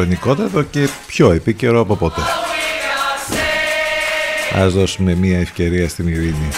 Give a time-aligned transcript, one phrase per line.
[0.00, 2.20] διαχρονικότατο και πιο επίκαιρο από ποτέ.
[4.54, 6.48] Ας δώσουμε μια ευκαιρία στην ειρήνη.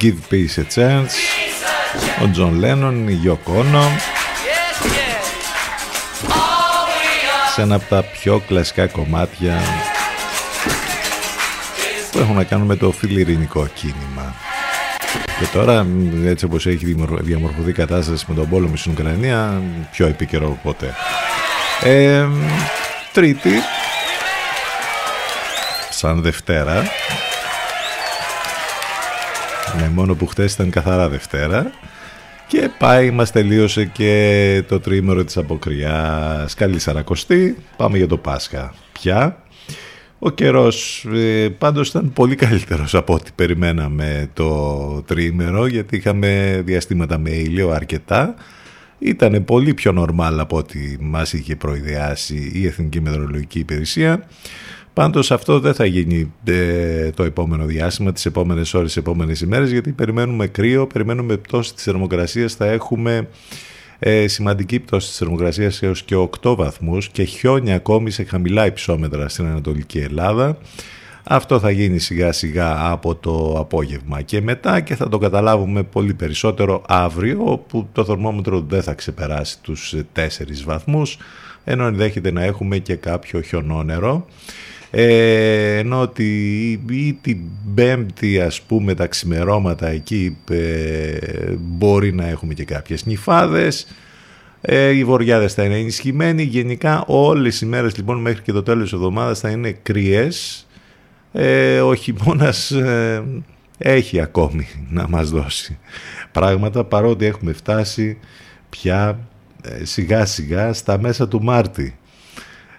[0.00, 1.10] Give peace a chance.
[2.22, 3.82] Ο Τζον Λένον, η Γιόκο Όνο.
[7.54, 9.60] Σε ένα από τα πιο κλασικά κομμάτια
[12.12, 14.34] που έχουν να κάνουν με το φιλειρηνικό κίνημα.
[15.38, 15.86] Και τώρα,
[16.24, 19.62] έτσι όπως έχει διαμορφωθεί η κατάσταση με τον πόλεμο στην Ουκρανία,
[19.92, 20.94] πιο επίκαιρο από ποτέ.
[23.16, 23.50] Τρίτη.
[25.90, 26.82] Σαν Δευτέρα.
[29.78, 31.72] Ναι, μόνο που χτες ήταν καθαρά Δευτέρα.
[32.46, 36.54] Και πάει, μας τελείωσε και το τρίμερο της αποκριάς.
[36.54, 38.74] Καλή Σαρακοστή, πάμε για το Πάσχα.
[38.92, 39.42] Πια.
[40.18, 47.18] Ο καιρός ε, πάντως ήταν πολύ καλύτερος από ό,τι περιμέναμε το τρίμερο, γιατί είχαμε διαστήματα
[47.18, 48.34] με ήλιο αρκετά.
[48.98, 54.26] Ήταν πολύ πιο νορμάλ από ό,τι μας είχε προειδεάσει η Εθνική Μετεωρολογική Υπηρεσία.
[54.92, 59.70] Πάντως αυτό δεν θα γίνει ε, το επόμενο διάστημα, τις επόμενες ώρες, τις επόμενες ημέρες
[59.70, 63.28] γιατί περιμένουμε κρύο, περιμένουμε πτώση της θερμοκρασίας, θα έχουμε
[63.98, 69.28] ε, σημαντική πτώση της θερμοκρασίας έως και 8 βαθμούς και χιόνια ακόμη σε χαμηλά υψόμετρα
[69.28, 70.58] στην Ανατολική Ελλάδα.
[71.28, 74.22] Αυτό θα γίνει σιγά σιγά από το απόγευμα.
[74.22, 79.60] Και μετά και θα το καταλάβουμε πολύ περισσότερο αύριο όπου το θερμόμετρο δεν θα ξεπεράσει
[79.60, 80.20] τους 4
[80.64, 81.18] βαθμούς
[81.64, 84.26] ενώ ενδέχεται να έχουμε και κάποιο χιονόνερο.
[84.90, 86.24] Ε, ενώ ότι
[86.90, 87.38] ή την
[87.74, 91.18] πέμπτη ας πούμε τα ξημερώματα εκεί ε,
[91.58, 93.86] μπορεί να έχουμε και κάποιες νυφάδες.
[94.60, 96.42] Ε, οι βοριάδες θα είναι ενισχυμένοι.
[96.42, 100.65] Γενικά όλες οι μέρες λοιπόν μέχρι και το τέλος της εβδομάδας θα είναι κρυές
[101.38, 103.24] ε, ο χειμώνας ε,
[103.78, 105.78] έχει ακόμη να μας δώσει
[106.32, 108.18] πράγματα παρότι έχουμε φτάσει
[108.70, 109.18] πια
[109.62, 111.98] ε, σιγά σιγά στα μέσα του Μάρτη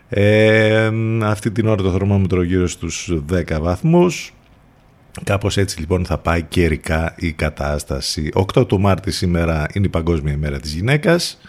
[0.10, 0.90] ε,
[1.24, 4.34] αυτή την ώρα το θερμόμετρο γύρω στους 10 βαθμούς.
[5.24, 8.30] Κάπως έτσι λοιπόν θα πάει καιρικά η κατάσταση.
[8.56, 11.40] 8 του Μάρτη σήμερα είναι η Παγκόσμια ημέρα της γυναίκας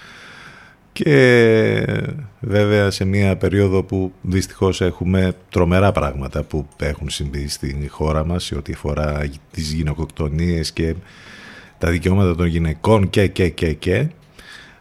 [1.02, 2.02] και
[2.40, 8.44] βέβαια σε μια περίοδο που δυστυχώς έχουμε τρομερά πράγματα που έχουν συμβεί στην χώρα μας
[8.44, 10.94] σε ό,τι αφορά τις γυναικοκτονίες και
[11.78, 14.06] τα δικαιώματα των γυναικών και και και και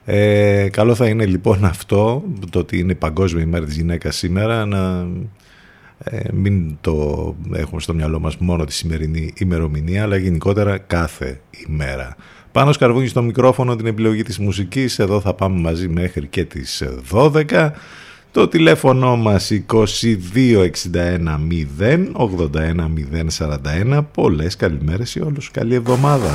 [0.06, 5.08] ε, καλό θα είναι λοιπόν αυτό, το ότι είναι Παγκόσμια ημέρα της γυναίκας σήμερα, να
[6.04, 12.16] ε, μην το έχουμε στο μυαλό μας μόνο τη σημερινή ημερομηνία, αλλά γενικότερα κάθε ημέρα.
[12.58, 16.84] Πάνω σκαρβούνι στο μικρόφωνο την επιλογή της μουσικής, εδώ θα πάμε μαζί μέχρι και τις
[17.12, 17.72] 12.
[18.32, 21.40] Το τηλέφωνο μας 2261
[21.80, 22.90] 0 81
[23.38, 24.06] 041.
[24.14, 25.52] Πολλές καλημέρες σε όλους.
[25.52, 26.30] Καλή εβδομάδα.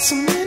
[0.00, 0.39] to me.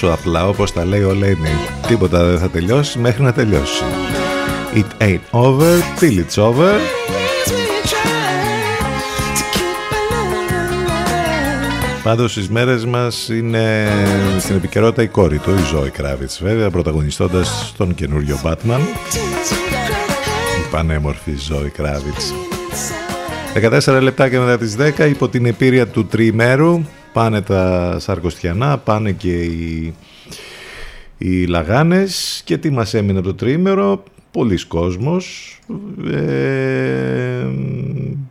[0.00, 1.50] Τόσο απλά όπως τα λέει ο Λένι.
[1.86, 3.82] Τίποτα δεν θα τελειώσει μέχρι να τελειώσει.
[4.74, 6.72] It ain't over till it's over.
[12.02, 13.88] Πάντως στις μέρες μας είναι
[14.38, 18.80] στην επικαιρότητα η κόρη του, η Ζωή Κράβιτς βέβαια, πρωταγωνιστώντας τον καινούριο Batman.
[20.64, 22.34] Η πανέμορφη Ζωή Κράβιτς.
[23.54, 26.80] 14 λεπτάκια μετά τις 10 υπό την επίρρεια του τριημέρου
[27.16, 29.94] πάνε τα Σαρκοστιανά, πάνε και οι,
[31.18, 35.58] οι Λαγάνες και τι μας έμεινε από το τριήμερο, πολλοί κόσμος
[36.12, 37.46] ε,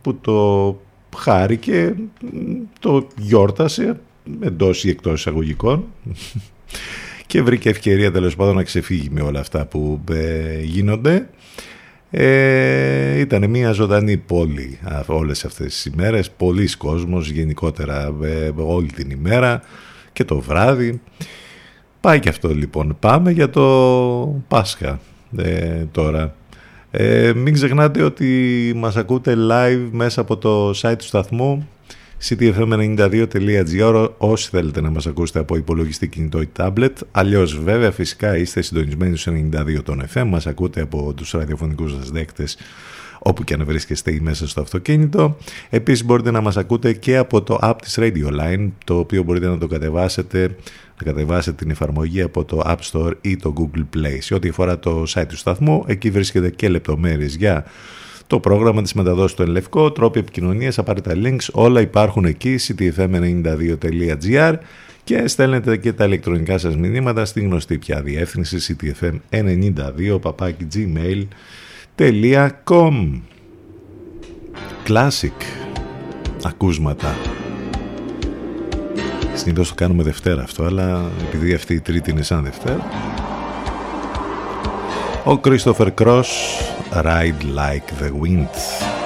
[0.02, 0.80] που το
[1.16, 1.94] χάρηκε,
[2.80, 4.00] το γιόρτασε
[4.40, 5.84] εντός ή εκτός εισαγωγικών
[7.26, 11.28] και βρήκε ευκαιρία τέλος πάντων να ξεφύγει με όλα αυτά που ε, γίνονται.
[12.18, 19.10] Ε, ήταν μια ζωντανή πόλη όλες αυτές τις ημέρες, πολλοί κόσμος γενικότερα ε, όλη την
[19.10, 19.62] ημέρα
[20.12, 21.00] και το βράδυ.
[22.00, 22.96] Πάει και αυτό λοιπόν.
[23.00, 25.00] Πάμε για το Πάσχα
[25.36, 26.34] ε, τώρα.
[26.90, 31.68] Ε, μην ξεχνάτε ότι μας ακούτε live μέσα από το site του σταθμού
[32.22, 38.62] ctfm92.gr όσοι θέλετε να μας ακούσετε από υπολογιστή κινητό ή tablet αλλιώς βέβαια φυσικά είστε
[38.62, 42.56] συντονισμένοι στους 92 των FM μας ακούτε από τους ραδιοφωνικούς σας δέκτες
[43.18, 45.36] όπου και αν βρίσκεστε ή μέσα στο αυτοκίνητο.
[45.70, 49.46] Επίσης μπορείτε να μας ακούτε και από το app της Radio Line, το οποίο μπορείτε
[49.46, 50.56] να το κατεβάσετε,
[50.98, 54.16] να κατεβάσετε την εφαρμογή από το App Store ή το Google Play.
[54.18, 57.64] Σε ό,τι αφορά το site του σταθμού, εκεί βρίσκεται και λεπτομέρειες για
[58.26, 64.54] το πρόγραμμα της μεταδόσης του Ελευκό, τρόποι επικοινωνίας, απαραίτητα links, όλα υπάρχουν εκεί, ctfm92.gr
[65.04, 70.18] και στέλνετε και τα ηλεκτρονικά σας μηνύματα στη γνωστή πια διεύθυνση ctfm92
[71.96, 73.20] gmail.com
[74.86, 75.42] Classic
[76.44, 77.14] ακούσματα.
[79.34, 82.86] Συνήθως το κάνουμε Δευτέρα αυτό αλλά επειδή αυτή η τρίτη είναι σαν Δευτέρα
[85.26, 86.30] ο Christopher Cross
[86.92, 89.05] Ride Like the Wind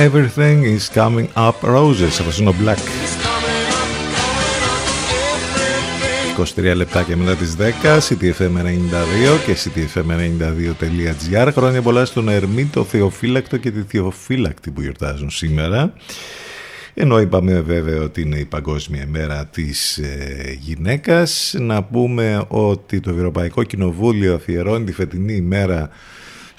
[0.00, 2.20] Everything Everything is coming is coming up roses.
[2.28, 2.76] Αυτό είναι ο Black.
[2.76, 4.14] is coming up, coming
[6.36, 6.66] up.
[6.66, 11.48] Everything 23 λεπτάκια μετά τις 10, CTFM92 και CTFM92.gr.
[11.52, 15.92] Χρόνια πολλά στον Ερμή, το Θεοφύλακτο και τη Θεοφύλακτη που γιορτάζουν σήμερα.
[16.94, 23.10] Ενώ είπαμε βέβαια ότι είναι η Παγκόσμια ημέρα της ε, γυναίκας, να πούμε ότι το
[23.10, 25.90] Ευρωπαϊκό Κοινοβούλιο αφιερώνει τη φετινή ημέρα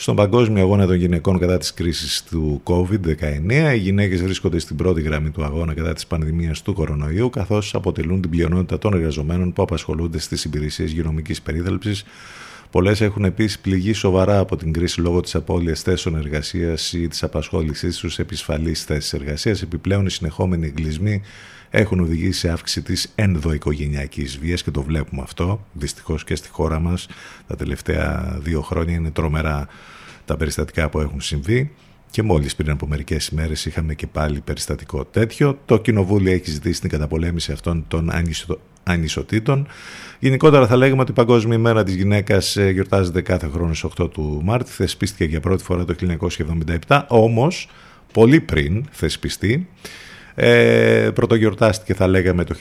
[0.02, 3.74] στον Παγκόσμιο Αγώνα των Γυναικών κατά της κρίσης του COVID-19.
[3.74, 8.22] Οι γυναίκες βρίσκονται στην πρώτη γραμμή του αγώνα κατά της πανδημίας του κορονοϊού, καθώς αποτελούν
[8.22, 12.04] την πλειονότητα των εργαζομένων που απασχολούνται στις υπηρεσίες υγειονομικής περίθαλψης.
[12.72, 17.24] Πολλές έχουν επίσης πληγεί σοβαρά από την κρίση λόγω της απώλειας θέσεων εργασίας ή της
[17.24, 19.62] απασχόλησής τους σε επισφαλείς θέσεις εργασίας.
[19.62, 21.22] Επιπλέον οι συνεχόμενοι εγκλισμοί
[21.72, 26.80] έχουν οδηγήσει σε αύξηση της ενδοοικογενειακής βίας και το βλέπουμε αυτό δυστυχώς και στη χώρα
[26.80, 27.08] μας
[27.48, 29.68] τα τελευταία δύο χρόνια είναι τρομερά
[30.26, 31.72] τα περιστατικά που έχουν συμβεί
[32.12, 35.60] και μόλις πριν από μερικές ημέρες είχαμε και πάλι περιστατικό τέτοιο.
[35.66, 38.60] Το Κοινοβούλιο έχει ζητήσει την καταπολέμηση αυτών των ανισο...
[38.84, 39.68] ανισοτήτων.
[40.20, 44.12] Γενικότερα θα λέγαμε ότι η Παγκόσμια ημέρα της γυναίκας ε, γιορτάζεται κάθε χρόνο στις 8
[44.12, 44.72] του Μάρτη.
[44.72, 45.96] Θεσπίστηκε για πρώτη φορά το
[46.88, 47.70] 1977, όμως
[48.14, 49.68] πολύ πριν θεσπιστεί.
[50.36, 52.56] Ε, πρωτογιορτάστηκε θα λέγαμε το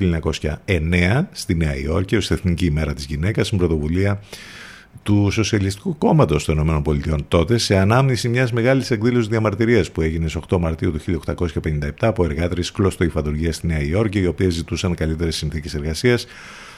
[0.66, 4.20] 1909 στη Νέα Υόρκη ως Εθνική ημέρα της γυναίκας στην πρωτοβουλία
[5.02, 10.42] του Σοσιαλιστικού Κόμματος των ΗΠΑ τότε σε ανάμνηση μιας μεγάλης εκδήλωσης διαμαρτυρίας που έγινε στις
[10.48, 15.36] 8 Μαρτίου του 1857 από εργάτρες κλωστο υφαντουργία στη Νέα Υόρκη, οι οποίες ζητούσαν καλύτερες
[15.36, 16.26] συνθήκες εργασίας.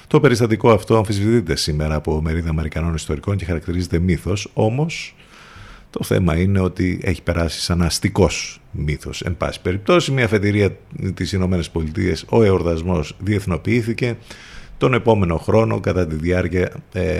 [0.06, 5.14] Το περιστατικό αυτό αμφισβητείται σήμερα από μερίδα Αμερικανών ιστορικών και χαρακτηρίζεται μύθος, όμως
[5.92, 9.22] το θέμα είναι ότι έχει περάσει σαν αστικός μύθος.
[9.22, 10.76] Εν πάση περιπτώσει, μια αφετηρία
[11.14, 11.60] της ΗΠΑ,
[12.28, 14.16] ο εορτασμός διεθνοποιήθηκε
[14.78, 17.12] τον επόμενο χρόνο κατά τη διάρκεια ε,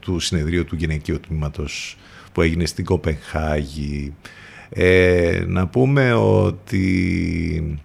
[0.00, 1.96] του συνεδρίου του γυναικείου τμήματος
[2.32, 4.14] που έγινε στην Κοπεχάγη.
[4.68, 7.80] Ε, να πούμε ότι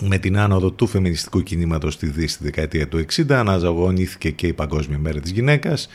[0.00, 4.52] με την άνοδο του φεμινιστικού κινήματος στη Δύση στη δεκαετία του 60 αναζωογονήθηκε και η
[4.52, 5.88] Παγκόσμια Μέρα της Γυναίκας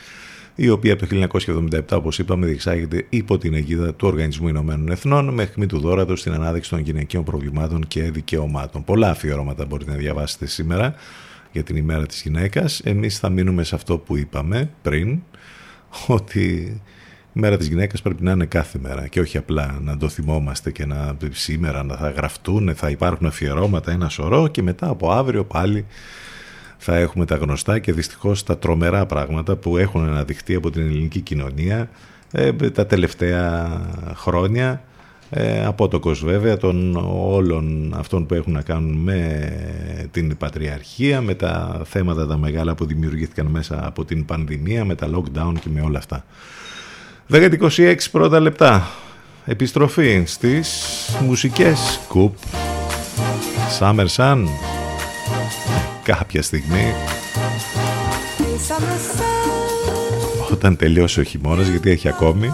[0.62, 1.28] η οποία από το
[1.76, 6.20] 1977 όπως είπαμε διεξάγεται υπό την αιγίδα του Οργανισμού Ηνωμένων Εθνών με χμή του δόρατος
[6.20, 8.84] στην ανάδειξη των γυναικείων προβλημάτων και δικαιωμάτων.
[8.84, 10.94] Πολλά αφιερώματα μπορείτε να διαβάσετε σήμερα
[11.52, 12.80] για την ημέρα της γυναίκας.
[12.80, 15.20] Εμείς θα μείνουμε σε αυτό που είπαμε πριν,
[16.06, 16.42] ότι
[17.32, 20.70] η μέρα της γυναίκας πρέπει να είναι κάθε μέρα και όχι απλά να το θυμόμαστε
[20.70, 25.44] και να σήμερα να θα γραφτούν, θα υπάρχουν αφιερώματα ένα σωρό και μετά από αύριο
[25.44, 25.86] πάλι
[26.82, 31.20] θα έχουμε τα γνωστά και δυστυχώς τα τρομερά πράγματα που έχουν αναδειχθεί από την ελληνική
[31.20, 31.88] κοινωνία
[32.32, 33.80] ε, τα τελευταία
[34.14, 34.82] χρόνια
[35.30, 39.52] ε, από το κος βέβαια των όλων αυτών που έχουν να κάνουν με
[40.10, 45.08] την πατριαρχία, με τα θέματα τα μεγάλα που δημιουργήθηκαν μέσα από την πανδημία, με τα
[45.14, 46.24] lockdown και με όλα αυτά.
[47.30, 48.88] 10-26 πρώτα λεπτά.
[49.44, 50.84] Επιστροφή στις
[51.24, 52.36] μουσικές κουπ.
[53.80, 54.69] Summer Sun.
[56.16, 56.94] Κάποια στιγμή.
[60.52, 62.52] Όταν τελειώσει ο χειμώνας, γιατί έχει ακόμη.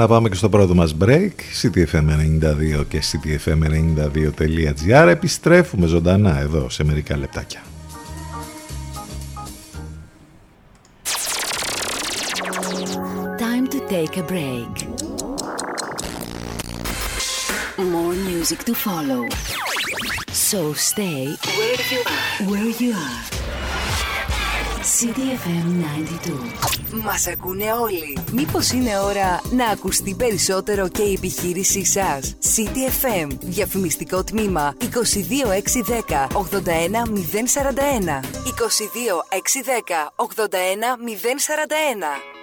[0.00, 1.30] Να πάμε και στο πρώτο μας break
[1.62, 7.60] ctfm92 και ctfm92.gr Επιστρέφουμε ζωντανά εδώ σε μερικά λεπτάκια
[13.38, 14.72] Time to take a break.
[17.94, 19.22] More music to follow.
[20.48, 20.60] So
[20.90, 21.22] stay
[21.58, 22.50] where you are.
[22.50, 23.39] Where you are.
[24.80, 25.84] CDFM
[26.92, 27.04] 92.
[27.04, 28.18] Μας ακούνε όλοι.
[28.32, 33.28] Μήπως είναι ώρα να ακουστεί περισσότερο και η επιχείρησή σας; CDFM.
[33.40, 38.20] Διαφημιστικό τμήμα 22610 81041.
[38.44, 42.39] 22610 81041.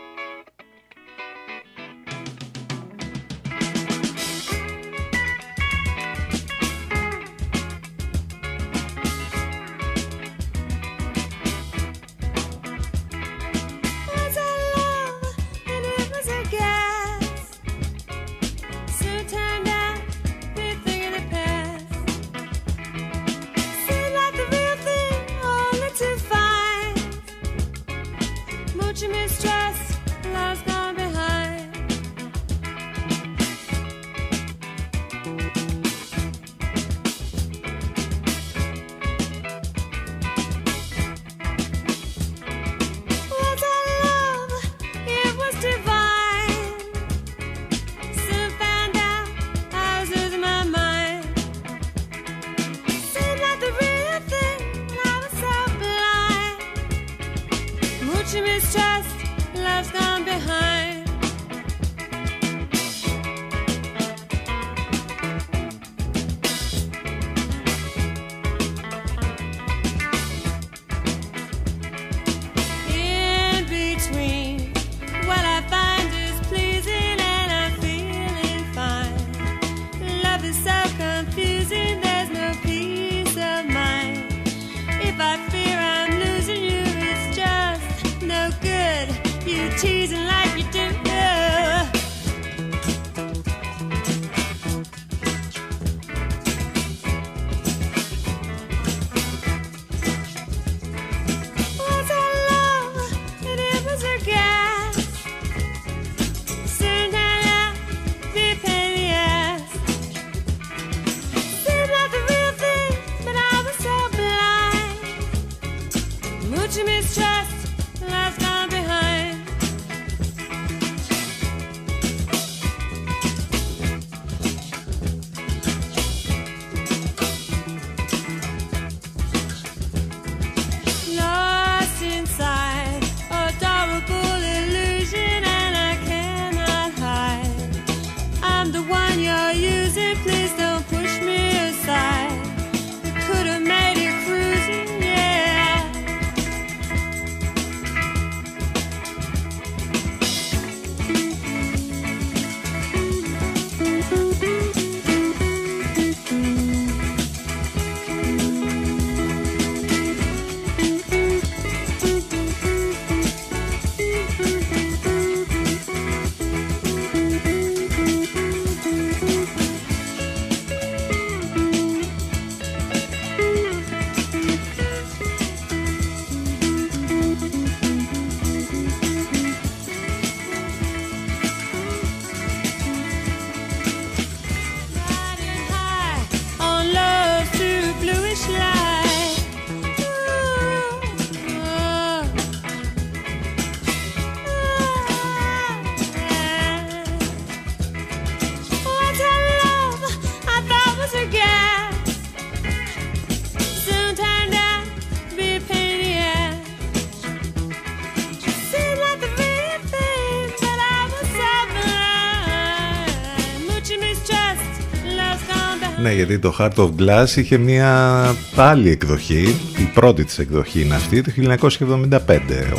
[216.17, 218.15] Γιατί το Heart of Glass είχε μια
[218.56, 222.19] άλλη εκδοχή, η πρώτη της εκδοχή είναι αυτή, το 1975,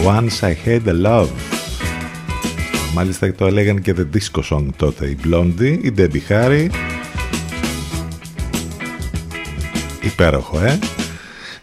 [0.07, 1.29] Once I Had a Love.
[2.95, 6.69] Μάλιστα το έλεγαν και The Disco Song τότε, η Blondie, η Debbie Harry.
[10.03, 10.79] Υπέροχο, ε!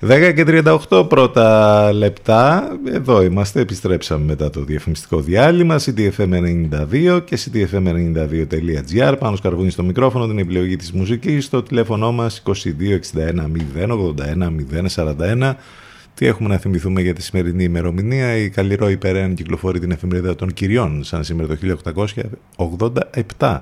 [0.07, 0.43] 10 και
[0.89, 2.71] 38 πρώτα λεπτά.
[2.85, 5.79] Εδώ είμαστε, επιστρέψαμε μετά το διαφημιστικό διάλειμμα.
[5.79, 9.15] CTFM92 και CTFM92.gr.
[9.19, 11.45] Πάνω σκαρβούνι στο μικρόφωνο την επιλογή της μουσικής.
[11.45, 12.53] Στο τηλέφωνο μας 2261
[13.75, 14.49] 081
[14.95, 15.53] 041
[16.13, 20.53] Τι έχουμε να θυμηθούμε για τη σημερινή ημερομηνία; Η Καλλιρό Υπερέαν κυκλοφορεί την εφημερίδα των
[20.53, 21.57] κυριών, σαν σήμερα το
[23.37, 23.61] 1887.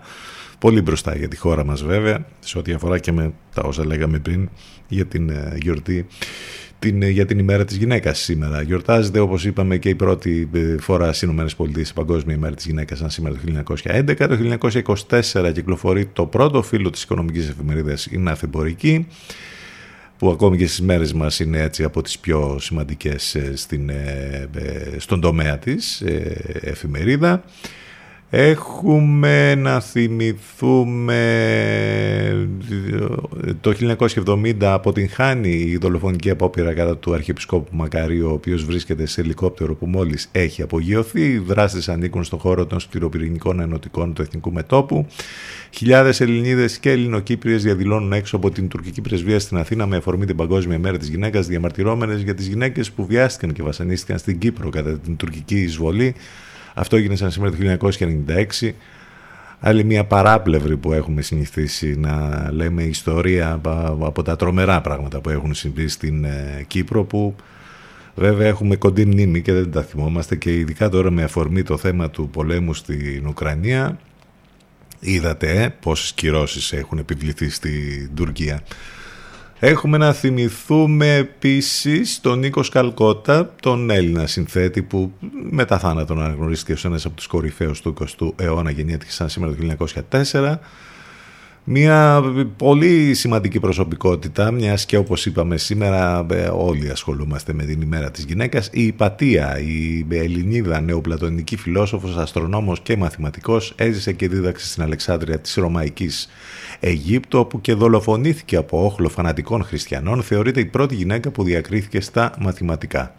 [0.63, 4.19] Πολύ μπροστά για τη χώρα μας βέβαια, σε ό,τι αφορά και με τα όσα λέγαμε
[4.19, 4.49] πριν
[4.87, 6.07] για την ε, γιορτή
[6.79, 8.61] την, ε, για την ημέρα της γυναίκας σήμερα.
[8.61, 11.45] Γιορτάζεται όπως είπαμε και η πρώτη ε, φορά στις ΗΠΑ
[11.75, 14.15] η Παγκόσμια ημέρα της γυναίκας σαν σήμερα το 1911.
[14.17, 14.37] Το
[15.31, 19.07] 1924 κυκλοφορεί το πρώτο φύλλο της οικονομικής εφημερίδας η Ναυθεμπορική
[20.17, 24.49] που ακόμη και στις μέρες μας είναι έτσι από τις πιο σημαντικές ε, στην, ε,
[24.55, 27.43] ε, στον τομέα της ε, εφημερίδα.
[28.35, 31.17] Έχουμε να θυμηθούμε
[33.61, 33.73] το
[34.25, 39.85] 1970 αποτυγχάνει η δολοφονική απόπειρα κατά του Αρχιεπισκόπου Μακαρίου ο οποίος βρίσκεται σε ελικόπτερο που
[39.85, 41.21] μόλις έχει απογειωθεί.
[41.21, 45.07] Οι δράστες ανήκουν στον χώρο των σκληροπυρηνικών ενωτικών του Εθνικού Μετόπου.
[45.71, 50.35] Χιλιάδες Ελληνίδες και Ελληνοκύπριες διαδηλώνουν έξω από την τουρκική πρεσβεία στην Αθήνα με αφορμή την
[50.35, 54.99] Παγκόσμια Μέρα της Γυναίκας διαμαρτυρώμενες για τις γυναίκες που βιάστηκαν και βασανίστηκαν στην Κύπρο κατά
[54.99, 56.15] την τουρκική εισβολή
[56.73, 57.89] αυτό έγινε σαν σήμερα το
[58.61, 58.71] 1996.
[59.59, 63.61] Άλλη μια παράπλευρη που έχουμε συνηθίσει να λέμε ιστορία
[63.99, 67.35] από τα τρομερά πράγματα που έχουν συμβεί στην ε, Κύπρο που
[68.15, 72.09] βέβαια έχουμε κοντή μνήμη και δεν τα θυμόμαστε και ειδικά τώρα με αφορμή το θέμα
[72.09, 73.99] του πολέμου στην Ουκρανία
[74.99, 78.61] είδατε ε, πόσες κυρώσεις έχουν επιβληθεί στην Τουρκία.
[79.65, 85.11] Έχουμε να θυμηθούμε επίσης τον Νίκος Σκαλκότα, τον Έλληνα συνθέτη που
[85.49, 89.87] μετά θάνατον αναγνωρίστηκε ως ένας από τους κορυφαίους του 20ου αιώνα γεννήθηκε σαν σήμερα το
[90.09, 90.59] 1904.
[91.65, 92.23] Μια
[92.57, 98.23] πολύ σημαντική προσωπικότητα, μιας και όπως είπαμε σήμερα ε, όλοι ασχολούμαστε με την ημέρα της
[98.23, 98.69] γυναίκας.
[98.71, 105.55] Η Υπατία, η Ελληνίδα νεοπλατωνική φιλόσοφος, αστρονόμος και μαθηματικός, έζησε και δίδαξε στην Αλεξάνδρεια της
[105.55, 106.29] Ρωμαϊκής
[106.79, 112.33] Αιγύπτου, όπου και δολοφονήθηκε από όχλο φανατικών χριστιανών, θεωρείται η πρώτη γυναίκα που διακρίθηκε στα
[112.39, 113.15] μαθηματικά.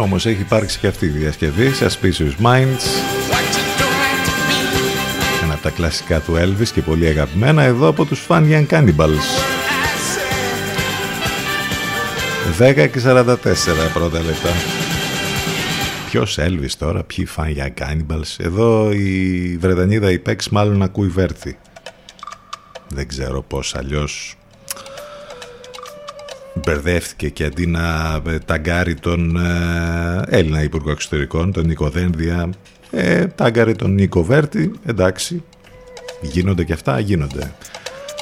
[0.00, 2.84] Όμως έχει υπάρξει και αυτή η διασκευή Suspicious Minds.
[5.42, 9.26] Ένα από τα κλασικά του Elvis και πολύ αγαπημένα εδώ από τους Fun Young Cannibals.
[12.58, 13.26] 10 και 44
[13.94, 14.50] πρώτα λεπτά.
[16.10, 21.58] Ποιος Elvis τώρα, ποιοι Fun Young Cannibals; Εδώ η Βρετανίδα η Πέξ μάλλον ακούει Βέρθη.
[22.88, 24.34] Δεν ξέρω πώς αλλιώς
[26.70, 32.50] μπερδεύτηκε και αντί να ε, ταγκάρει τον ε, Έλληνα Υπουργό Εξωτερικών, τον Νίκο Δένδια,
[32.90, 35.42] ε, τάγκαρε τον Νίκο Βέρτη, εντάξει,
[36.20, 37.52] γίνονται και αυτά, γίνονται.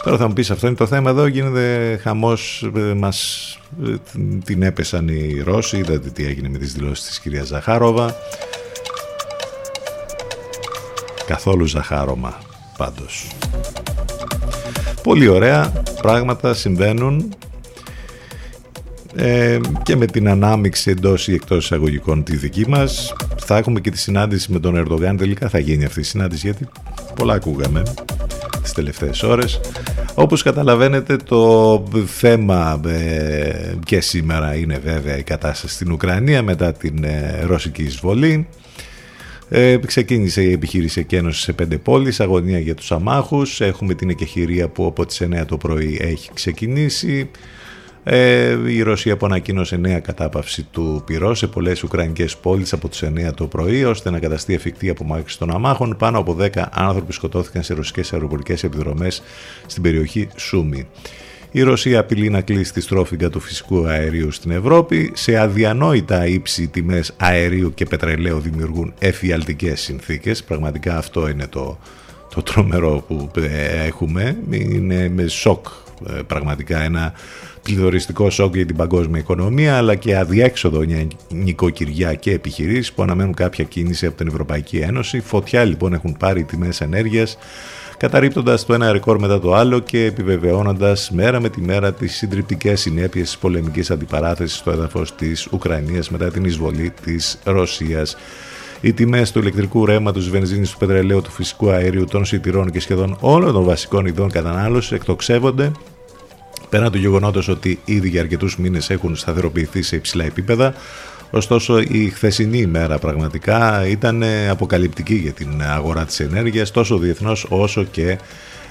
[0.02, 3.94] Τώρα θα μου πεις αυτό είναι το θέμα εδώ, γίνεται χαμός, ε, μας ε,
[4.44, 8.14] την έπεσαν οι Ρώσοι, είδατε τι έγινε με τις δηλώσεις της κυρίας Ζαχάροβα.
[11.26, 12.38] Καθόλου ζαχάρωμα
[12.76, 13.26] πάντως.
[15.02, 15.72] Πολύ ωραία
[16.02, 17.32] πράγματα συμβαίνουν
[19.20, 23.12] ε, και με την ανάμειξη εντός ή εκτός εισαγωγικών τη δική μας.
[23.44, 25.16] Θα έχουμε και τη συνάντηση με τον Ερντογάν.
[25.16, 26.68] Τελικά θα γίνει αυτή η συνάντηση γιατί
[27.14, 27.82] πολλά ακούγαμε
[28.62, 29.60] τις τελευταίες ώρες.
[30.14, 37.04] Όπως καταλαβαίνετε το θέμα ε, και σήμερα είναι βέβαια η κατάσταση στην Ουκρανία μετά την
[37.04, 38.46] ε, ρωσική εισβολή.
[39.48, 43.60] Ε, ξεκίνησε η επιχείρηση εκένωσης σε πέντε πόλεις, αγωνία για τους αμάχους.
[43.60, 47.30] Έχουμε την εκεχηρία που από τις 9 το πρωί έχει ξεκινήσει.
[48.10, 53.02] Ε, η Ρωσία που ανακοίνωσε νέα κατάπαυση του πυρός σε πολλές Ουκρανικές πόλεις από τις
[53.02, 55.96] 9 το πρωί, ώστε να καταστεί εφικτή απομάκρυνση των αμάχων.
[55.98, 59.22] Πάνω από 10 άνθρωποι σκοτώθηκαν σε ρωσικές αεροπορικές επιδρομές
[59.66, 60.88] στην περιοχή Σούμι.
[61.50, 65.10] Η Ρωσία απειλεί να κλείσει τη στρόφιγγα του φυσικού αερίου στην Ευρώπη.
[65.14, 70.44] Σε αδιανόητα ύψη τιμές αερίου και πετρελαίου δημιουργούν εφιαλτικές συνθήκες.
[70.44, 71.78] Πραγματικά αυτό είναι το,
[72.34, 74.36] το τρομερό που ε, έχουμε.
[74.50, 75.66] Είναι με σοκ
[76.06, 77.12] ε, πραγματικά ένα
[77.68, 83.34] πληθωριστικό σοκ για την παγκόσμια οικονομία, αλλά και αδιέξοδο για νοικοκυριά και επιχειρήσεις που αναμένουν
[83.34, 85.20] κάποια κίνηση από την Ευρωπαϊκή Ένωση.
[85.20, 87.38] Φωτιά λοιπόν έχουν πάρει οι τιμές ενέργειας,
[87.96, 92.80] καταρρύπτοντας το ένα ρεκόρ μετά το άλλο και επιβεβαιώνοντας μέρα με τη μέρα τις συντριπτικές
[92.80, 98.16] συνέπειες της πολεμικής αντιπαράθεσης στο έδαφος της Ουκρανίας μετά την εισβολή της Ρωσίας.
[98.80, 102.80] Οι τιμές του ηλεκτρικού ρεύματος, της βενζίνης, του πετρελαίου, του φυσικού αερίου, των σιτηρών και
[102.80, 105.72] σχεδόν όλων των βασικών ειδών κατανάλωσης εκτοξεύονται
[106.68, 110.74] Πέραν του γεγονότος ότι ήδη για αρκετούς μήνες έχουν σταθεροποιηθεί σε υψηλά επίπεδα,
[111.30, 117.84] ωστόσο η χθεσινή ημέρα πραγματικά ήταν αποκαλυπτική για την αγορά της ενέργειας τόσο διεθνώς όσο
[117.84, 118.18] και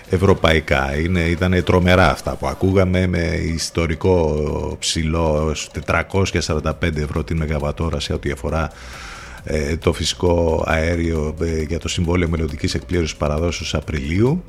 [0.09, 0.97] ευρωπαϊκά.
[0.97, 3.23] Είναι, ήταν τρομερά αυτά που ακούγαμε με
[3.55, 8.69] ιστορικό ψηλό 445 ευρώ την μεγαβατόρα σε ό,τι αφορά
[9.43, 14.43] ε, το φυσικό αέριο ε, για το συμβόλαιο μελλοντικής εκπλήρωσης παραδόσεως Απριλίου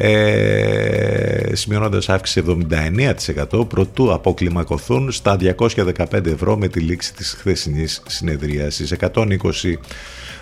[0.00, 2.42] ε, σημειώνοντας αύξηση
[3.50, 8.94] 79% προτού αποκλιμακωθούν στα 215 ευρώ με τη λήξη της χθεσινής συνεδρίασης.
[9.12, 9.24] 120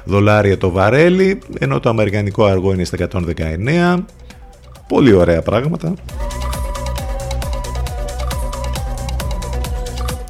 [0.05, 4.05] δολάρια το βαρέλι ενώ το αμερικανικό αργό είναι στα 119
[4.89, 5.95] πολύ ωραία πράγματα.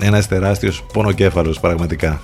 [0.00, 2.20] Ένας τεράστιος πονοκέφαλος πραγματικά.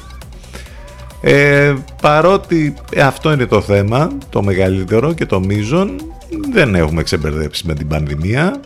[1.21, 6.12] Ε, παρότι αυτό είναι το θέμα το μεγαλύτερο και το μείζον
[6.53, 8.61] δεν έχουμε ξεμπερδέψει με την πανδημία.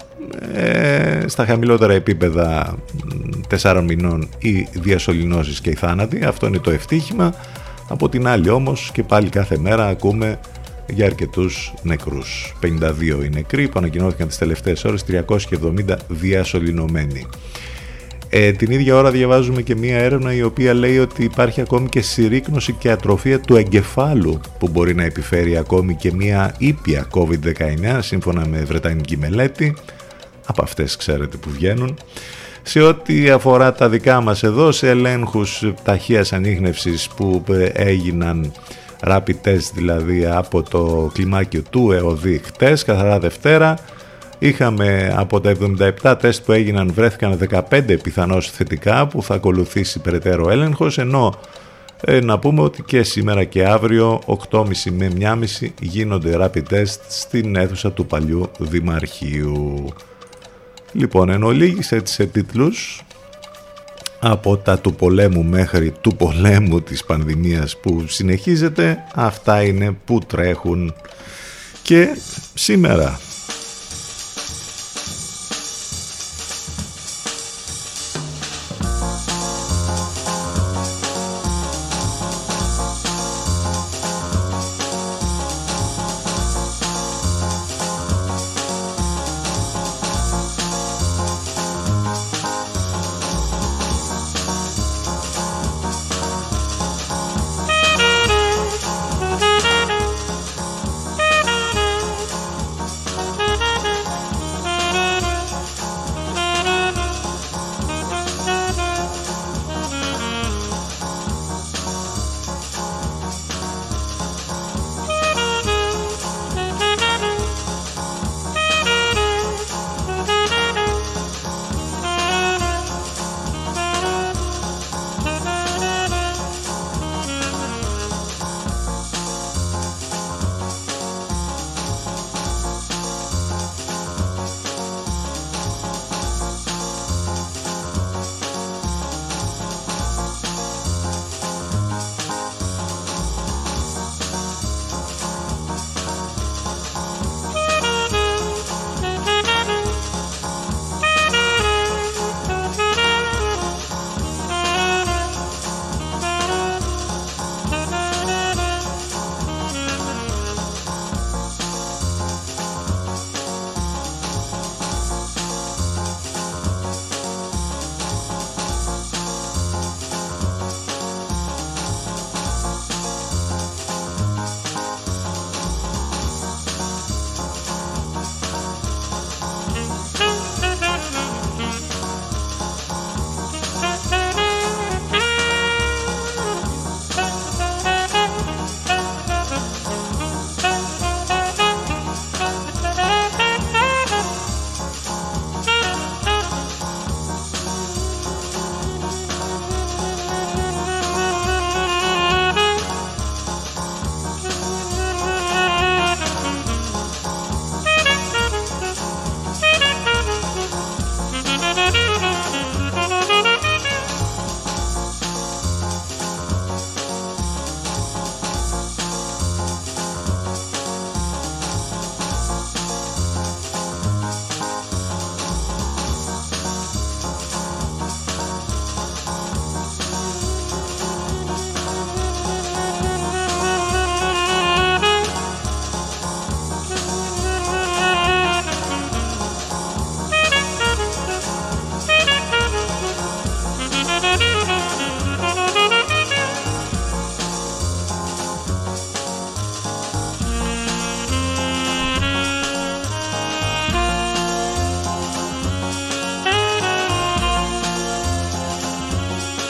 [0.53, 2.79] Ε, στα χαμηλότερα επίπεδα
[3.63, 6.25] 4 μηνών οι διασωληνώσεις και οι θάνατοι.
[6.25, 7.35] Αυτό είναι το ευτύχημα.
[7.89, 10.39] Από την άλλη όμως και πάλι κάθε μέρα ακούμε
[10.89, 12.55] για αρκετούς νεκρούς.
[12.61, 17.27] 52 οι νεκροί που ανακοινώθηκαν τις τελευταίες ώρες, 370 διασωληνωμένοι.
[18.29, 22.01] Ε, την ίδια ώρα διαβάζουμε και μία έρευνα η οποία λέει ότι υπάρχει ακόμη και
[22.01, 28.47] συρρήκνωση και ατροφία του εγκεφάλου που μπορεί να επιφέρει ακόμη και μία ήπια COVID-19 σύμφωνα
[28.47, 29.77] με βρετανική μελέτη.
[30.47, 31.99] Από αυτές ξέρετε που βγαίνουν.
[32.63, 38.53] Σε ό,τι αφορά τα δικά μας εδώ σε ελέγχους ταχείας ανείχνευσης που έγιναν
[39.07, 43.79] rapid test δηλαδή από το κλιμάκιο του ΕΟΔΗ χτες καθαρά Δευτέρα
[44.39, 45.57] Είχαμε από τα
[46.03, 47.39] 77 τεστ που έγιναν βρέθηκαν
[47.71, 51.35] 15 πιθανώς θετικά που θα ακολουθήσει περαιτέρω έλεγχος ενώ
[52.01, 54.21] ε, να πούμε ότι και σήμερα και αύριο
[54.51, 55.13] 8.30 με
[55.61, 59.89] 1.30 γίνονται rapid test στην αίθουσα του παλιού Δημαρχείου.
[60.93, 63.05] Λοιπόν, εν ολίγης έτσι σε τίτλους
[64.21, 70.95] από τα του πολέμου μέχρι του πολέμου της πανδημίας που συνεχίζεται αυτά είναι που τρέχουν
[71.83, 72.09] και
[72.55, 73.21] σήμερα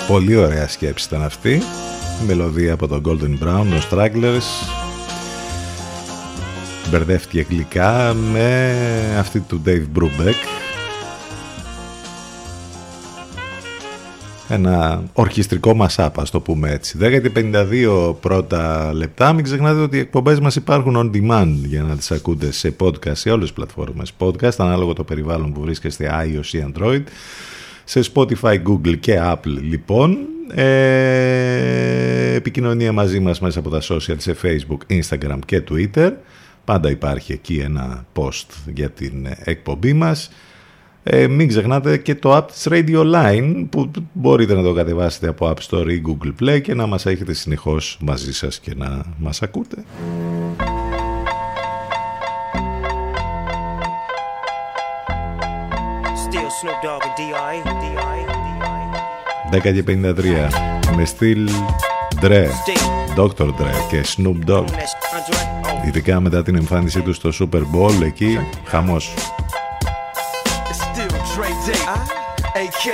[0.06, 1.52] Πολύ ωραία σκέψη ήταν αυτή.
[2.22, 4.68] Η μελωδία από τον Golden Brown, ο Stragglers.
[6.90, 8.74] Μπερδεύτηκε γλυκά με
[9.18, 10.34] αυτή του Dave Brubeck.
[14.48, 16.98] Ένα ορχιστρικό μασάπα, ας το πούμε έτσι.
[17.00, 19.32] 10 και 52 πρώτα λεπτά.
[19.32, 23.12] Μην ξεχνάτε ότι οι εκπομπές μας υπάρχουν on demand για να τις ακούτε σε podcast,
[23.12, 27.02] σε όλες τις πλατφόρμες podcast, ανάλογα το περιβάλλον που βρίσκεστε iOS ή Android.
[27.88, 30.18] Σε Spotify, Google και Apple λοιπόν.
[30.54, 36.12] Ε, επικοινωνία μαζί μας μέσα από τα social σε Facebook, Instagram και Twitter.
[36.64, 40.30] Πάντα υπάρχει εκεί ένα post για την εκπομπή μας.
[41.02, 45.54] Ε, μην ξεχνάτε και το app της Radio Line που μπορείτε να το κατεβάσετε από
[45.54, 49.42] App Store ή Google Play και να μας έχετε συνεχώς μαζί σας και να μας
[49.42, 49.84] ακούτε.
[59.50, 60.48] 10 και 53
[60.96, 61.50] με στυλ
[62.20, 62.46] Dre,
[63.16, 63.46] Dr.
[63.46, 64.64] Dre και Snoop Dogg.
[64.64, 65.36] That's Andre.
[65.62, 69.14] Oh, Ειδικά μετά την εμφάνισή του στο Super Bowl εκεί, χαμός.
[70.70, 71.84] It's still Dre Day.
[72.62, 72.84] AK.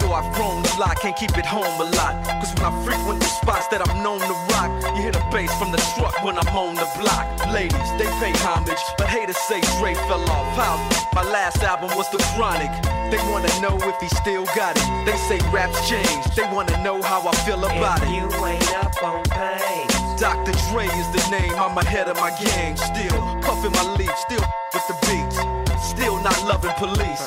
[0.00, 2.14] Though I've grown a lot, can't keep it home a lot.
[2.40, 5.52] Cause when I frequent the spots that I'm known to rock, you hear the bass
[5.60, 7.24] from the truck when I'm on the block.
[7.52, 10.46] Ladies, they pay homage, but haters say Dre fell off.
[10.54, 10.78] How?
[11.12, 12.70] My last album was The Chronic.
[13.10, 14.86] They wanna know if he still got it.
[15.04, 16.36] They say raps changed.
[16.36, 18.14] They wanna know how I feel about if it.
[18.14, 20.52] you ain't up on things, Dr.
[20.70, 22.76] Dre is the name, I'm ahead of my gang.
[22.76, 25.36] Still puffing my leaf, still with the beats.
[25.82, 27.26] Still not loving police.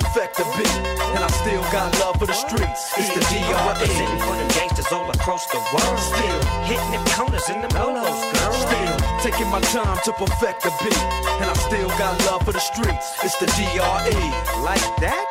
[0.00, 0.76] perfect the beat,
[1.16, 2.92] and I still got love for the streets.
[2.96, 3.68] It's the I'm DRE.
[3.72, 5.98] representing for them gangsters all across the world.
[5.98, 6.40] Still.
[6.68, 8.52] hitting them corners in them lolos, girl.
[8.52, 11.02] Still taking my time to perfect the beat,
[11.40, 13.06] and I still got love for the streets.
[13.24, 14.20] It's the DRE.
[14.62, 15.24] Like that?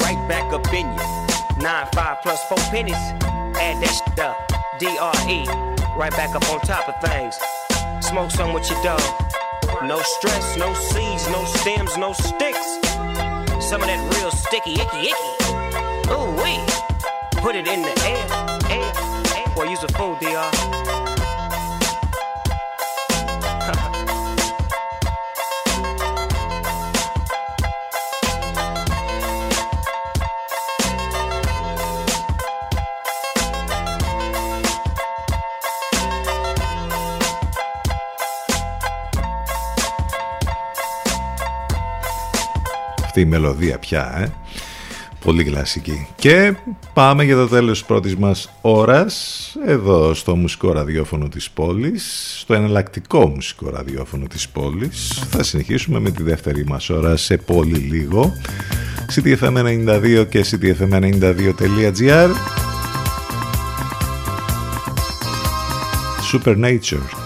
[0.00, 1.62] Right back up in you.
[1.62, 3.02] Nine, five plus four pennies.
[3.60, 4.36] Add that shit up.
[4.78, 5.44] DRE.
[5.98, 7.36] Right back up on top of things.
[8.00, 9.02] Smoke some with your dog.
[9.84, 12.81] No stress, no seeds, no stems, no sticks.
[13.72, 16.12] Some of that real sticky, icky, icky.
[16.12, 16.60] Ooh, wee.
[17.40, 18.26] Put it in the air,
[18.68, 18.92] air,
[19.34, 19.54] air.
[19.54, 20.91] Boy, use a fool, DR.
[43.20, 44.32] η μελωδία πια, ε.
[45.24, 46.06] Πολύ κλασική.
[46.16, 46.54] Και
[46.92, 52.54] πάμε για το τέλος της πρώτης μας ώρας, εδώ στο μουσικό ραδιόφωνο της πόλης, στο
[52.54, 55.22] εναλλακτικό μουσικό ραδιόφωνο της πόλης.
[55.30, 58.32] Θα συνεχίσουμε με τη δεύτερη μας ώρα σε πολύ λίγο.
[59.14, 62.30] CTFM92 και CTFM92.gr
[66.32, 67.21] Supernature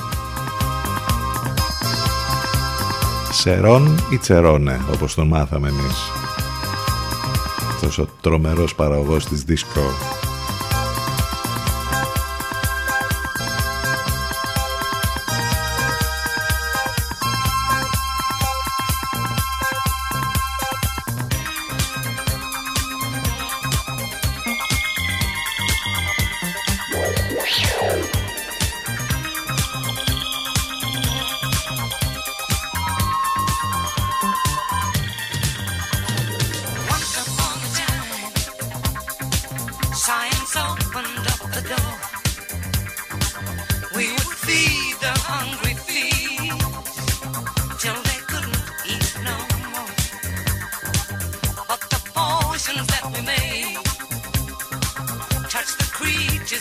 [3.47, 6.11] Σερών ή Τσερόνε όπως τον μάθαμε εμείς.
[7.71, 10.26] Αυτός ο τρομερός παραγωγός της disco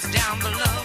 [0.03, 0.84] down below,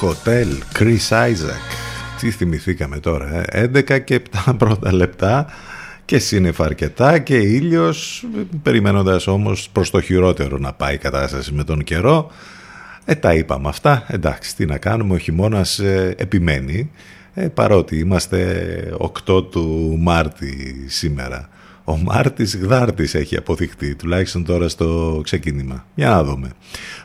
[0.00, 1.62] Hotel, Chris Isaac.
[2.20, 5.46] Τι θυμηθήκαμε τώρα, ε; 11 και 7 πρώτα λεπτά
[6.04, 8.26] και σύννεφα αρκετά και ήλιος,
[8.62, 12.30] περιμένοντας όμως προς το χειρότερο να πάει η κατάσταση με τον καιρό.
[13.04, 16.90] Ε, τα είπαμε αυτά, εντάξει, τι να κάνουμε, ο χειμώνας ε, επιμένει,
[17.34, 21.48] ε, παρότι είμαστε 8 του Μάρτη σήμερα.
[21.88, 25.86] Ο Μάρτης Γδάρτης έχει αποδειχτεί, τουλάχιστον τώρα στο ξεκίνημα.
[25.94, 26.50] Για να δούμε.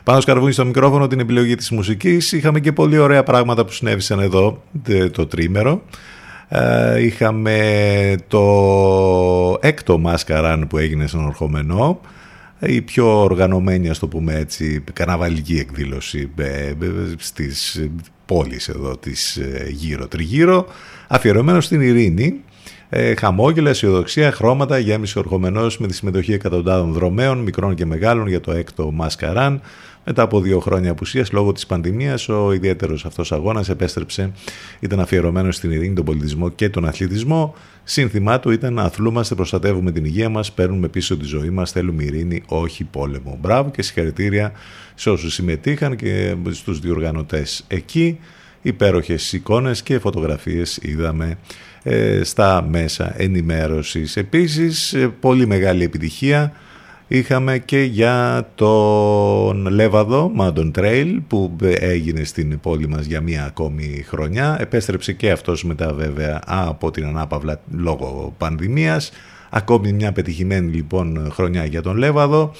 [0.04, 2.32] Πάνω σκαρβούνι στο μικρόφωνο την επιλογή της μουσικής.
[2.32, 4.62] Είχαμε και πολύ ωραία πράγματα που συνέβησαν εδώ
[5.12, 5.82] το τρίμερο.
[6.48, 12.00] Ε, είχαμε το έκτο μάσκαραν που έγινε στον Ορχομενό
[12.60, 16.74] η πιο οργανωμένη, ας το πούμε έτσι, καναβαλική εκδήλωση ε, ε,
[17.16, 17.88] στις
[18.26, 20.66] πόλεις εδώ της γύρω τριγύρω,
[21.08, 22.40] αφιερωμένο στην ειρήνη
[22.94, 28.40] ε, χαμόγελα, αισιοδοξία, χρώματα, γέμισε ορχομενός με τη συμμετοχή εκατοντάδων δρομέων, μικρών και μεγάλων για
[28.40, 29.60] το έκτο Μασκαράν.
[30.04, 34.32] Μετά από δύο χρόνια απουσίας λόγω της πανδημίας, ο ιδιαίτερος αυτός αγώνας επέστρεψε,
[34.80, 37.54] ήταν αφιερωμένος στην ειρήνη, τον πολιτισμό και τον αθλητισμό.
[37.84, 42.42] Σύνθημά του ήταν αθλούμαστε, προστατεύουμε την υγεία μας, παίρνουμε πίσω τη ζωή μας, θέλουμε ειρήνη,
[42.46, 43.38] όχι πόλεμο.
[43.40, 44.52] Μπράβο και συγχαρητήρια
[44.94, 48.18] σε όσους συμμετείχαν και στους διοργανωτές εκεί.
[48.62, 51.38] Υπέροχες εικόνες και φωτογραφίες είδαμε
[51.82, 54.16] ε, στα μέσα ενημέρωσης.
[54.16, 56.52] Επίσης, ε, πολύ μεγάλη επιτυχία
[57.12, 64.04] είχαμε και για τον Λέβαδο Mountain Trail που έγινε στην πόλη μας για μία ακόμη
[64.08, 64.56] χρονιά.
[64.60, 69.12] Επέστρεψε και αυτός μετά βέβαια από την ανάπαυλα λόγω πανδημίας.
[69.50, 72.52] Ακόμη μια πετυχημένη λοιπόν χρονιά για τον Λέβαδο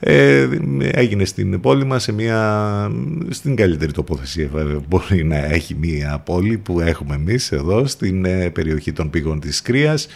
[0.00, 2.90] ε, έγινε στην πόλη μας σε μια,
[3.28, 8.50] στην καλύτερη τοποθεσία βέβαια μπορεί να έχει μια πόλη που έχουμε εμείς εδώ στην ε,
[8.50, 10.06] περιοχή των πήγων της Κρίας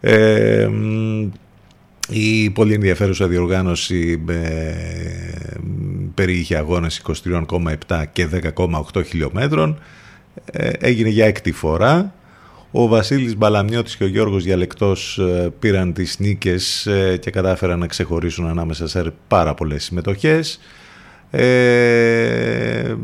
[0.00, 0.68] ε,
[2.12, 4.74] η πολύ ενδιαφέρουσα διοργάνωση ε,
[6.14, 7.02] περιείχε αγώνες
[7.88, 9.80] 23,7 και 10,8 χιλιόμετρων
[10.44, 12.14] ε, έγινε για έκτη φορά
[12.74, 17.86] ο Βασίλης Μπαλαμιώτης και ο Γιώργος Διαλεκτός ε, πήραν τις νίκες ε, και κατάφεραν να
[17.86, 20.60] ξεχωρίσουν ανάμεσα σε πάρα πολλές συμμετοχές.
[21.30, 22.94] Ε,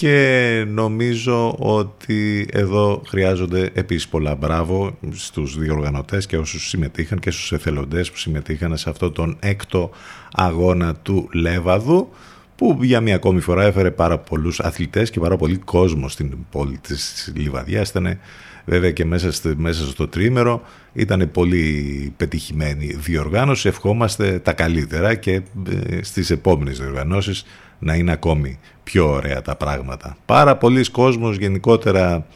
[0.00, 7.52] και νομίζω ότι εδώ χρειάζονται επίσης πολλά μπράβο στους διοργανωτές και όσους συμμετείχαν και στους
[7.52, 9.90] εθελοντές που συμμετείχαν σε αυτό τον έκτο
[10.32, 12.08] αγώνα του Λέβαδου
[12.56, 16.78] που για μια ακόμη φορά έφερε πάρα πολλούς αθλητές και πάρα πολύ κόσμο στην πόλη
[16.78, 17.88] της Λιβαδιάς.
[17.88, 18.18] Ήταν
[18.64, 23.68] Βέβαια και μέσα, στο, μέσα στο τρίμερο ήταν πολύ πετυχημένη διοργάνωση.
[23.68, 27.44] Ευχόμαστε τα καλύτερα και ε, στις επόμενες διοργανώσεις
[27.80, 30.16] να είναι ακόμη πιο ωραία τα πράγματα.
[30.26, 32.26] Πάρα πολλοί κόσμος γενικότερα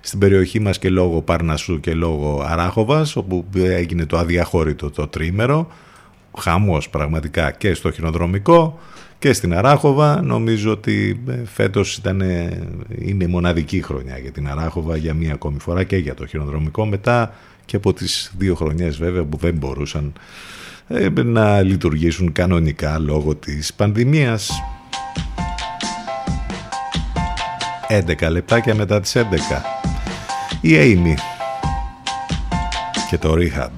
[0.00, 5.68] στην περιοχή μας και λόγω Παρνασού και λόγω Αράχοβας όπου έγινε το αδιαχώρητο το τρίμερο
[6.38, 8.78] χαμός πραγματικά και στο χειροδρομικό
[9.18, 10.22] και στην Αράχοβα.
[10.22, 12.20] Νομίζω ότι ε, φέτος ήταν,
[12.98, 17.34] είναι μοναδική χρονιά για την Αράχοβα για μία ακόμη φορά και για το χειροδρομικό μετά
[17.64, 20.12] και από τις δύο χρονιές βέβαια που δεν μπορούσαν
[20.88, 24.50] ε, να λειτουργήσουν κανονικά λόγω της πανδημίας.
[27.90, 29.22] 11 λεπτάκια μετά τις 11.
[30.60, 31.14] Η Amy
[33.08, 33.70] και το Rehab.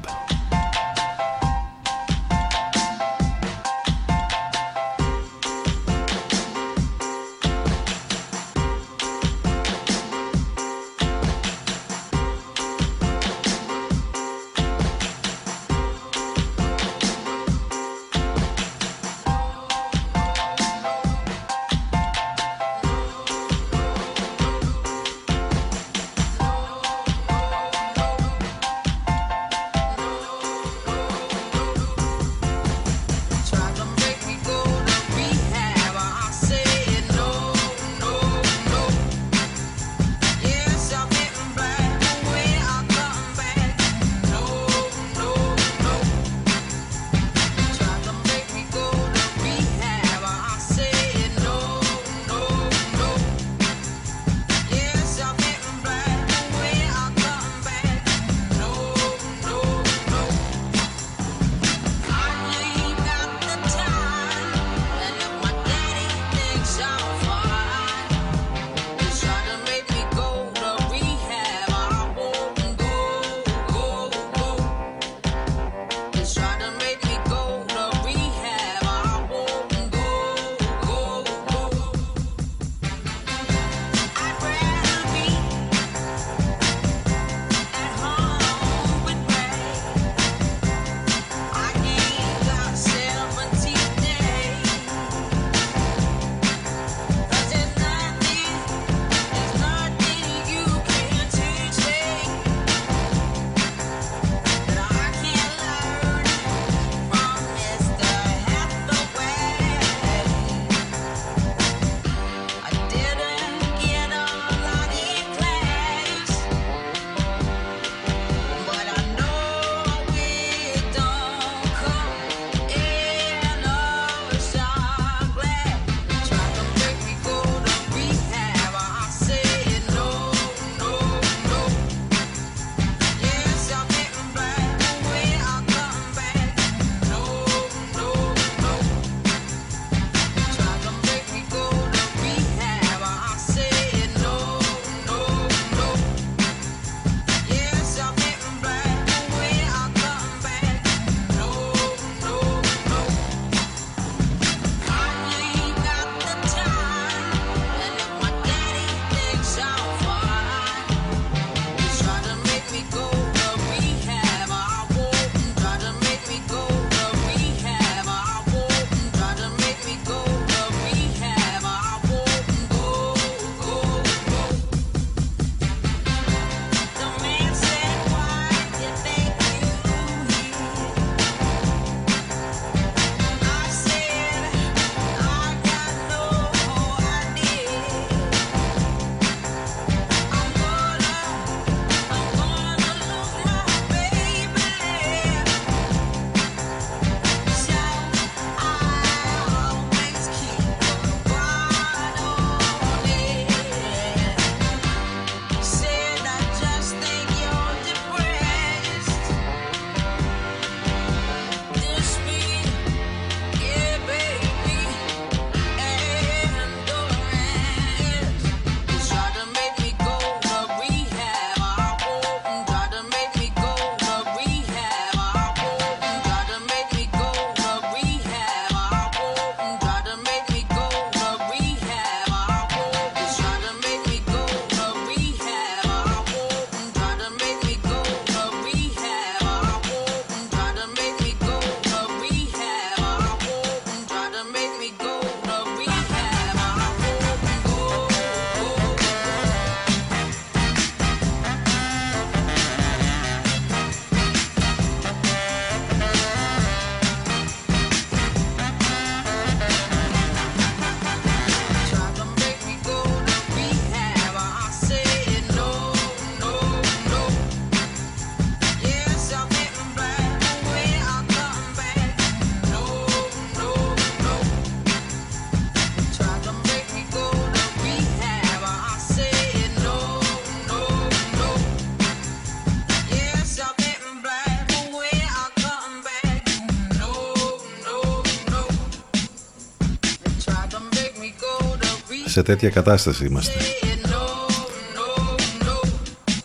[292.43, 293.59] Σε τέτοια κατάσταση είμαστε.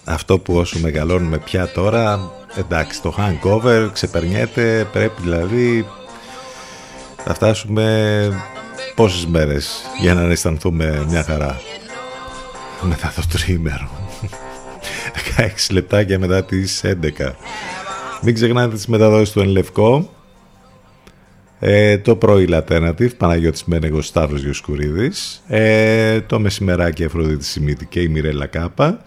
[0.03, 5.85] Αυτό που όσο μεγαλώνουμε πια τώρα, εντάξει, το hangover ξεπερνιέται, πρέπει δηλαδή
[7.23, 8.29] θα φτάσουμε
[8.95, 11.61] πόσες μέρες για να αισθανθούμε μια χαρά
[12.81, 13.89] μετά το τριήμερο.
[15.37, 17.35] 16 λεπτάκια μετά τις 11.
[18.21, 20.09] Μην ξεχνάτε τις μεταδόσεις του Ενλευκό.
[21.69, 25.43] Ε, το πρωί Alternative, Παναγιώτης Μένεγος, Σταύρος Γιοσκουρίδης.
[25.47, 29.01] Ε, το μεσημεράκι Αφροδίτης Σιμίτη και η Μιρέλα Κάπα.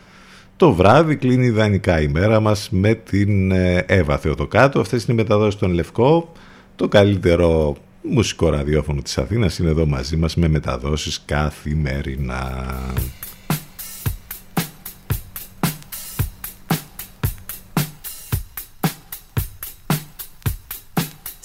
[0.56, 4.80] Το βράδυ κλείνει ιδανικά η μέρα μας με την ε, Εύα Θεοτοκάτου.
[4.80, 6.32] Αυτές είναι οι μεταδόσεις του Ενλευκό.
[6.76, 12.66] Το καλύτερο μουσικό ραδιόφωνο της Αθήνας είναι εδώ μαζί μας με μεταδόσεις καθημερινά.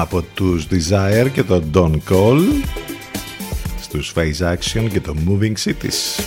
[0.00, 2.40] Από τους Desire και το Don't Call
[3.80, 6.24] στους Face Action και το Moving Cities.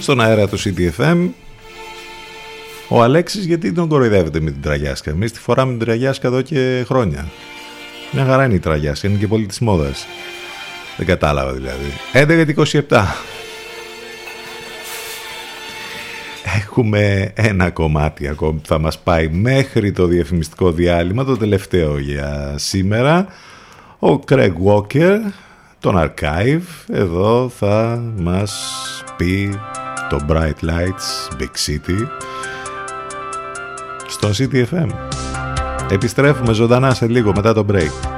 [0.00, 1.28] Στον αέρα του CTFM
[2.88, 6.84] ο Αλέξης γιατί τον κοροϊδεύετε με την τραγιάσκα; Εμείς τη φοράμε την τραγιάσκα εδώ και
[6.86, 7.28] χρόνια.
[8.12, 10.06] Μια χαρά είναι η τραγιάσκα είναι και πολύ της μόδας.
[10.96, 11.92] Δεν κατάλαβα δηλαδή.
[12.88, 13.02] 11.27
[16.58, 22.54] Έχουμε ένα κομμάτι ακόμη που θα μας πάει μέχρι το διαφημιστικό διάλειμμα, το τελευταίο για
[22.56, 23.26] σήμερα.
[23.98, 25.18] Ο Craig Walker,
[25.78, 28.72] τον Archive, εδώ θα μας
[29.16, 29.58] πει
[30.08, 32.06] το Bright Lights Big City
[34.06, 34.88] στο CTFM.
[35.90, 37.78] Επιστρέφουμε ζωντανά σε λίγο μετά το break.
[37.78, 38.17] Time to take a break.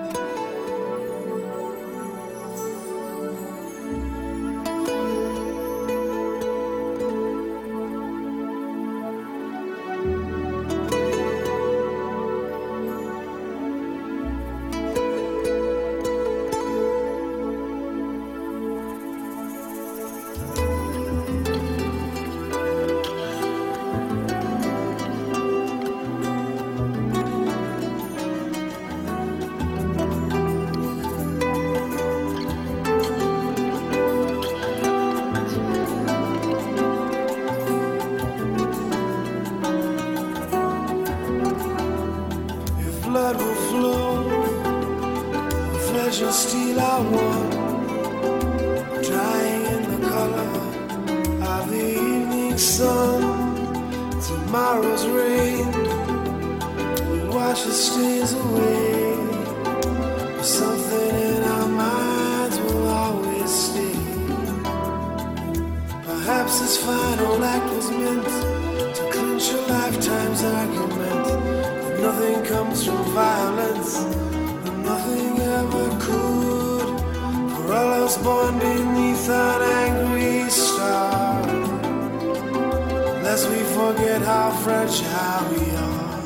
[78.11, 81.41] Us born beneath an angry star,
[83.23, 86.21] lest we forget how fragile we are.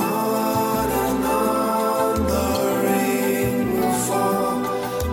[0.00, 2.48] On and on the
[2.86, 4.62] rain will fall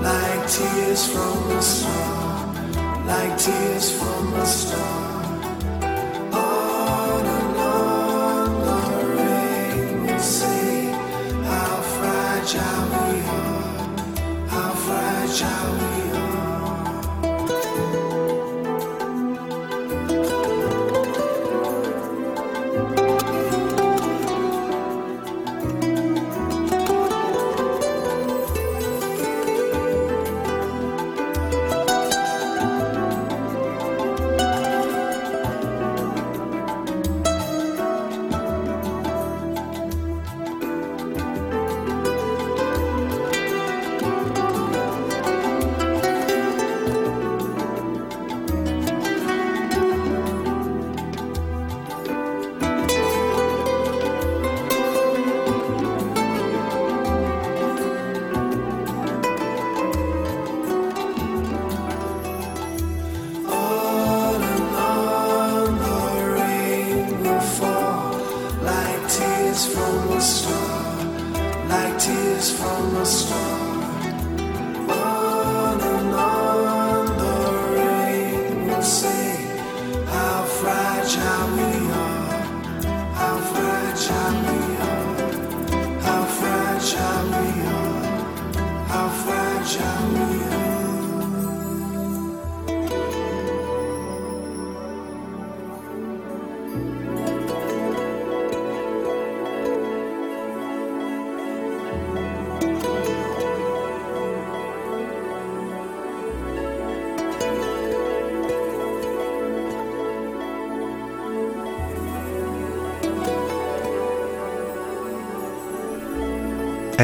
[0.02, 2.56] like tears from a star,
[3.06, 5.03] like tears from a star.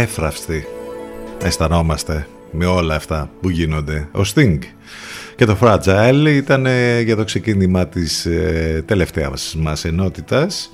[0.02, 0.66] Εύθραυστοι
[1.44, 4.08] αισθανόμαστε με όλα αυτά που γίνονται.
[4.12, 4.58] Ο Sting
[5.36, 10.72] και το Fragile ήταν ε, για το ξεκίνημα της ε, τελευταίας μας ενότητας.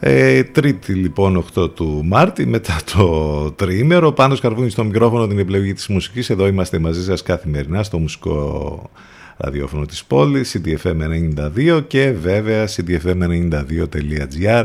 [0.00, 5.72] Ε, τρίτη λοιπόν 8 του Μάρτη μετά το τριήμερο πάνω σκαρβούνι στο μικρόφωνο την επιλογή
[5.72, 8.90] της μουσικής εδώ είμαστε μαζί σας καθημερινά στο μουσικό
[9.36, 14.64] ραδιόφωνο της πόλης CDFM92 και βέβαια CDFM92.gr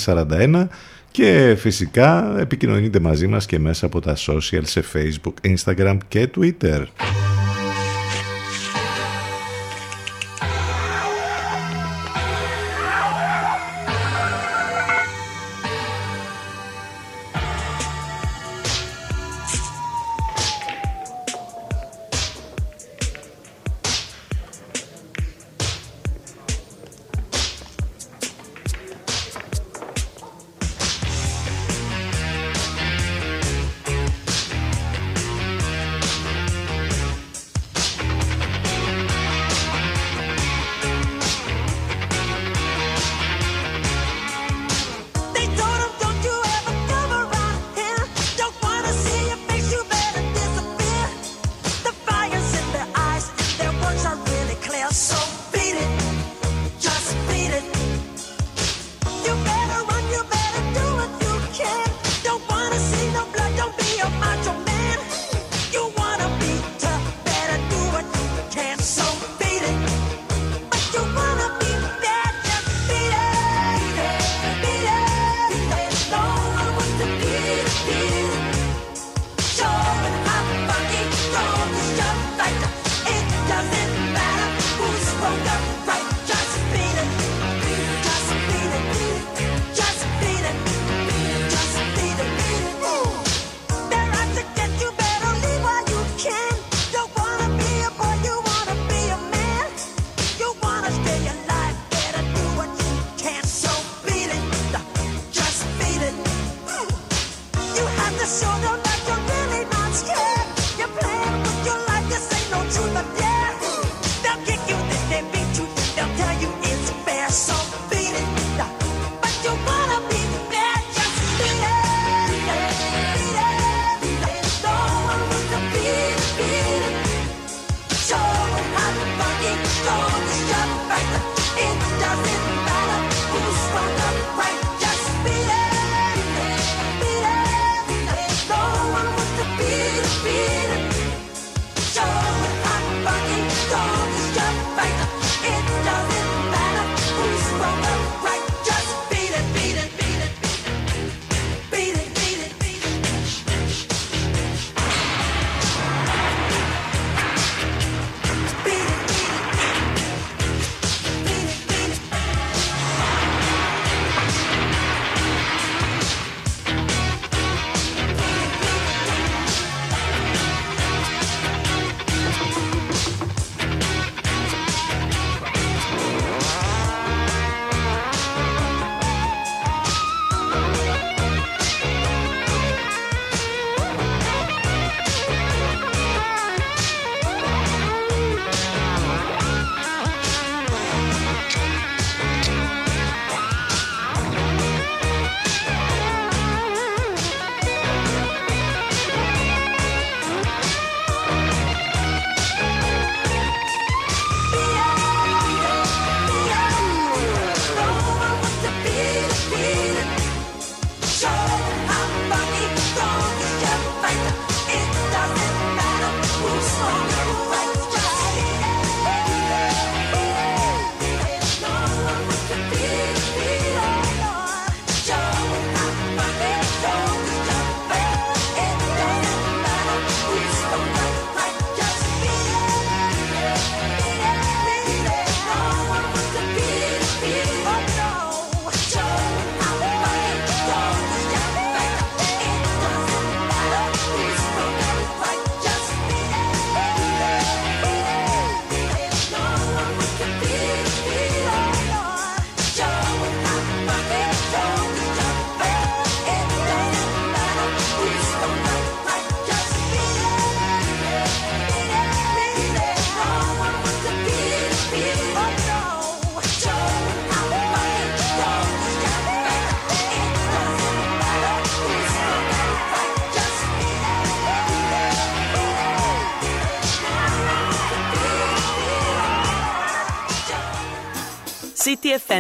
[0.06, 0.68] 2261-081-041
[1.12, 6.84] και φυσικά επικοινωνείτε μαζί μας και μέσα από τα social σε facebook, instagram και twitter.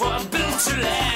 [0.00, 1.09] was built to last.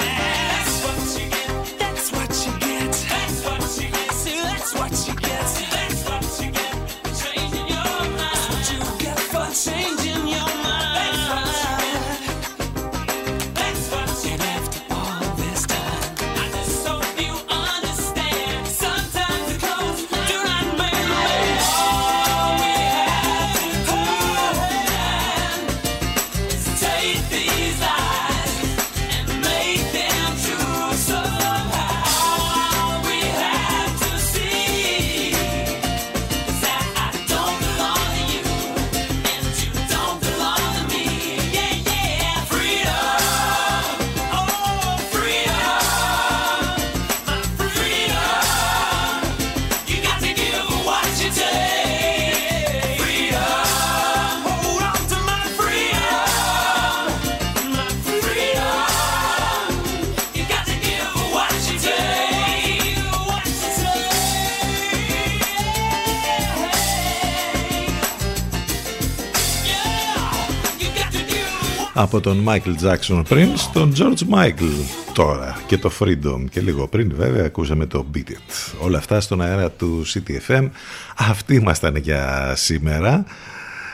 [72.15, 75.57] Από τον Michael Jackson πριν στον George Michael τώρα.
[75.67, 78.73] Και το Freedom και λίγο πριν βέβαια ακούσαμε το Beat It.
[78.79, 80.69] Όλα αυτά στον αέρα του CTFM
[81.17, 83.25] αυτοί ήμασταν για σήμερα.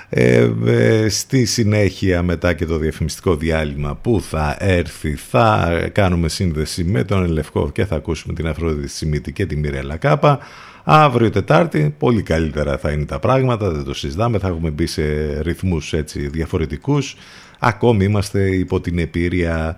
[0.10, 6.84] Ε, ε, στη συνέχεια μετά και το διαφημιστικό διάλειμμα που θα έρθει θα κάνουμε σύνδεση
[6.84, 10.40] με τον Ελευκό και θα ακούσουμε την Αφρόδητη Σιμίτη και τη Μιρέλα Κάπα.
[10.84, 15.04] Αύριο Τετάρτη πολύ καλύτερα θα είναι τα πράγματα, δεν το συζητάμε, θα έχουμε μπει σε
[15.42, 17.16] ρυθμούς έτσι διαφορετικούς.
[17.64, 19.78] Ακόμη είμαστε υπό την επίρρεια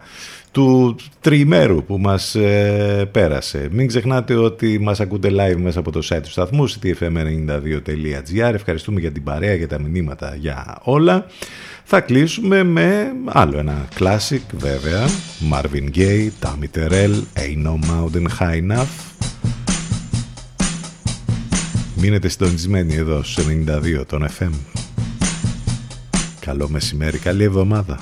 [0.51, 3.67] του τριημέρου που μας ε, πέρασε.
[3.71, 9.11] Μην ξεχνάτε ότι μας ακούτε live μέσα από το site του σταθμού ctfm92.gr Ευχαριστούμε για
[9.11, 11.25] την παρέα, για τα μηνύματα, για όλα.
[11.83, 15.05] Θα κλείσουμε με άλλο ένα classic βέβαια.
[15.51, 19.13] Marvin Gaye, Tammy Terrell, Ain't No Mountain High Enough.
[21.95, 24.51] Μείνετε συντονισμένοι εδώ στους 92 των FM.
[26.45, 27.99] Καλό μεσημέρι, καλή εβδομάδα.